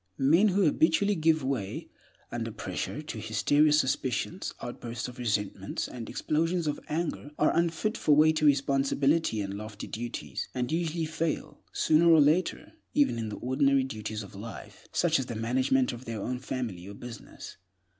[0.17, 1.89] Men who habitually give way,
[2.31, 8.15] under pressure, to hysterical suspicions, outbursts of resentment, and explosions of anger, are unfit for
[8.15, 13.83] weighty responsibilities and lofty duties, and usually fail, sooner or later, even in the ordinary
[13.83, 17.57] duties of life, such as the management of their own family or business.